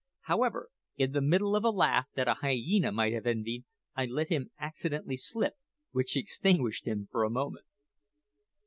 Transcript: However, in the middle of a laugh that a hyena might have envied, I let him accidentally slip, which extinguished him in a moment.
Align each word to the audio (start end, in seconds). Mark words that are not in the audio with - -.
However, 0.21 0.69
in 0.97 1.11
the 1.11 1.21
middle 1.21 1.55
of 1.55 1.63
a 1.63 1.69
laugh 1.69 2.07
that 2.15 2.27
a 2.27 2.33
hyena 2.33 2.91
might 2.91 3.13
have 3.13 3.27
envied, 3.27 3.65
I 3.95 4.05
let 4.07 4.29
him 4.29 4.49
accidentally 4.57 5.15
slip, 5.17 5.53
which 5.91 6.17
extinguished 6.17 6.87
him 6.87 7.07
in 7.13 7.21
a 7.23 7.29
moment. 7.29 7.67